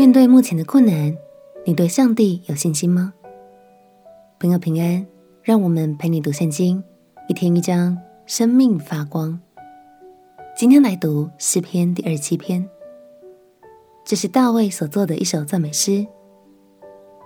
[0.00, 1.14] 面对目前的困难，
[1.66, 3.12] 你对上帝有信心吗？
[4.38, 5.06] 朋友平安，
[5.42, 6.82] 让我们陪你读圣经，
[7.28, 9.38] 一天一章，生命发光。
[10.56, 12.66] 今天来读诗篇第二七篇，
[14.02, 16.06] 这是大卫所作的一首赞美诗，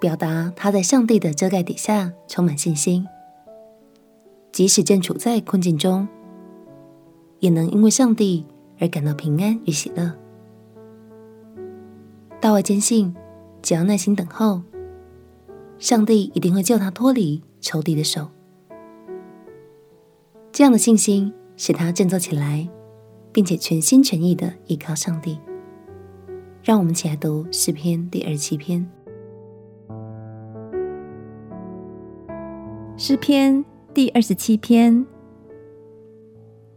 [0.00, 3.04] 表达他在上帝的遮盖底下充满信心，
[4.52, 6.06] 即使正处在困境中，
[7.40, 8.46] 也能因为上帝
[8.78, 10.14] 而感到平安与喜乐。
[12.40, 13.14] 大卫坚信，
[13.60, 14.62] 只要耐心等候，
[15.78, 18.28] 上帝一定会救他脱离仇敌的手。
[20.50, 22.66] 这样的信心使他振作起来，
[23.30, 25.38] 并且全心全意的依靠上帝。
[26.62, 28.90] 让我们一起来读诗篇第二十七篇。
[32.96, 35.04] 诗篇第二十七篇：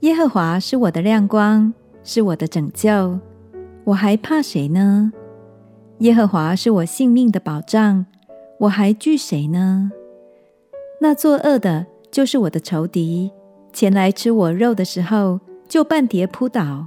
[0.00, 3.20] 耶和华是我的亮光，是我的拯救，
[3.84, 5.12] 我还怕谁呢？
[6.00, 8.06] 耶和华是我性命的保障，
[8.60, 9.92] 我还惧谁呢？
[10.98, 13.30] 那作恶的，就是我的仇敌，
[13.70, 16.86] 前来吃我肉的时候，就半跌扑倒。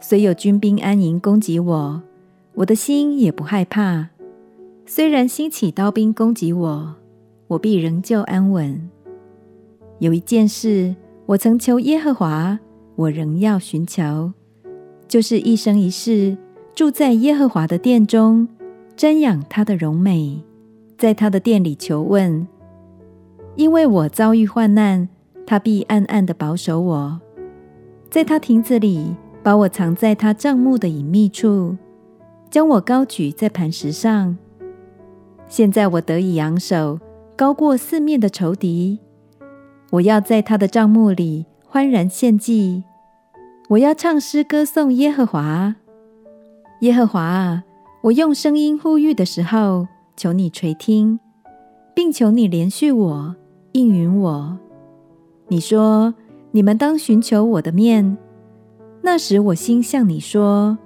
[0.00, 2.02] 虽有军兵安营攻击我，
[2.54, 4.08] 我的心也不害怕。
[4.86, 6.94] 虽然兴起刀兵攻击我，
[7.48, 8.88] 我必仍旧安稳。
[9.98, 12.58] 有一件事，我曾求耶和华，
[12.96, 14.32] 我仍要寻求，
[15.06, 16.38] 就是一生一世。
[16.74, 18.48] 住在耶和华的殿中，
[18.96, 20.42] 瞻仰他的荣美，
[20.96, 22.48] 在他的殿里求问。
[23.56, 25.06] 因为我遭遇患难，
[25.46, 27.20] 他必暗暗地保守我，
[28.08, 31.76] 在他亭子里把我藏在他帐幕的隐秘处，
[32.50, 34.38] 将我高举在磐石上。
[35.46, 36.98] 现在我得以昂首，
[37.36, 38.98] 高过四面的仇敌。
[39.90, 42.84] 我要在他的帐幕里欢然献祭，
[43.68, 45.76] 我要唱诗歌颂耶和华。
[46.82, 47.62] 耶和华啊，
[48.02, 51.20] 我用声音呼吁的时候，求你垂听，
[51.94, 53.36] 并求你怜恤我，
[53.70, 54.58] 应允我。
[55.46, 56.12] 你说，
[56.50, 58.18] 你们当寻求我的面。
[59.00, 60.76] 那时我心向你说：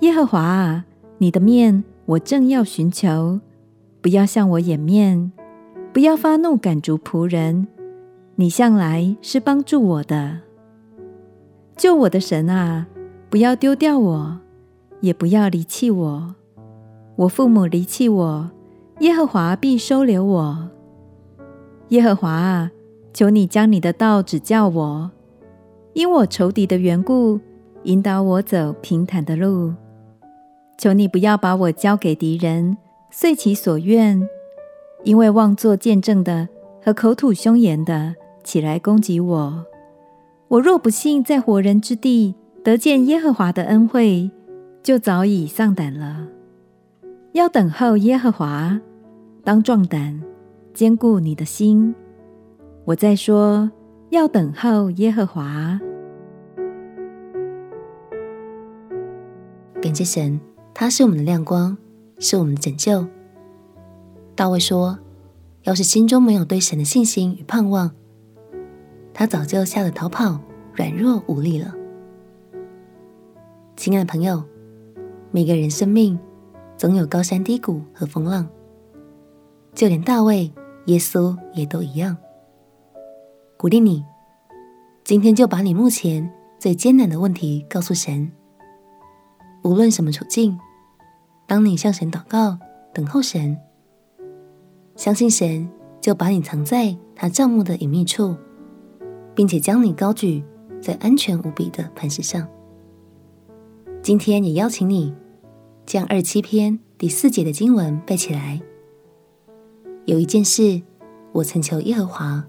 [0.00, 0.84] 耶和华啊，
[1.18, 3.38] 你的面我正要寻求，
[4.00, 5.30] 不要向我掩面，
[5.92, 7.68] 不要发怒赶逐仆人。
[8.34, 10.40] 你向来是帮助我的，
[11.76, 12.88] 救我的神啊，
[13.30, 14.40] 不要丢掉我。
[15.00, 16.34] 也不要离弃我，
[17.16, 18.50] 我父母离弃我，
[19.00, 20.68] 耶和华必收留我。
[21.88, 22.70] 耶和华啊，
[23.12, 25.10] 求你将你的道指教我，
[25.92, 27.38] 因我仇敌的缘故，
[27.84, 29.72] 引导我走平坦的路。
[30.78, 32.76] 求你不要把我交给敌人，
[33.10, 34.28] 遂其所愿，
[35.04, 36.48] 因为妄作见证的
[36.82, 39.64] 和口吐凶言的起来攻击我。
[40.48, 44.30] 我若不幸在活人之地得见耶和华的恩惠，
[44.86, 46.28] 就早已丧胆了。
[47.32, 48.80] 要等候耶和华，
[49.42, 50.22] 当壮胆，
[50.72, 51.92] 坚固你的心。
[52.84, 53.68] 我再说，
[54.10, 55.80] 要等候耶和华。
[59.82, 60.38] 感谢神，
[60.72, 61.76] 他是我们的亮光，
[62.20, 63.04] 是我们的拯救。
[64.36, 65.00] 大卫说
[65.66, 67.90] ：“要是心中没有对神的信心与盼望，
[69.12, 70.38] 他早就吓得逃跑，
[70.74, 71.74] 软弱无力了。”
[73.74, 74.44] 亲爱的朋友。
[75.36, 76.18] 每个人生命
[76.78, 78.48] 总有高山低谷和风浪，
[79.74, 80.50] 就连大卫、
[80.86, 82.16] 耶稣也都一样。
[83.58, 84.02] 鼓励你，
[85.04, 88.32] 今天就把你目前最艰难的问题告诉神。
[89.62, 90.58] 无论什么处境，
[91.46, 92.58] 当你向神祷告、
[92.94, 93.58] 等候神，
[94.94, 95.68] 相信神
[96.00, 98.34] 就把你藏在他帐幕的隐秘处，
[99.34, 100.42] 并且将你高举
[100.80, 102.48] 在安全无比的磐石上。
[104.00, 105.14] 今天也邀请你。
[105.86, 108.60] 将二七篇第四节的经文背起来。
[110.04, 110.82] 有一件事，
[111.30, 112.44] 我曾求耶和华，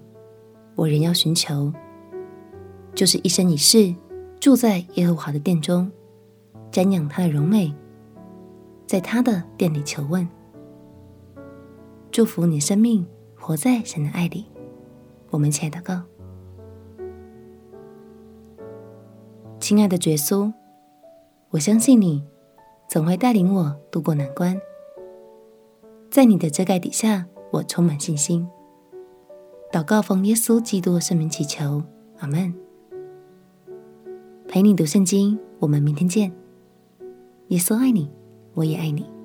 [0.74, 1.72] 我仍要寻求，
[2.94, 3.94] 就是一生一世
[4.40, 5.88] 住在耶和华的殿中，
[6.72, 7.72] 瞻仰他的荣美，
[8.86, 10.28] 在他的殿里求问。
[12.10, 13.06] 祝福你生命
[13.36, 14.46] 活在神的爱里。
[15.30, 16.02] 我们一起来祷告。
[19.60, 20.52] 亲爱的耶稣，
[21.50, 22.24] 我相信你。
[22.88, 24.58] 总会带领我渡过难关，
[26.10, 28.48] 在你的遮盖底下，我充满信心。
[29.70, 31.82] 祷告奉耶稣基督圣名祈求，
[32.20, 32.54] 阿门。
[34.48, 36.32] 陪你读圣经，我们明天见。
[37.48, 38.10] 耶稣爱你，
[38.54, 39.17] 我也爱你。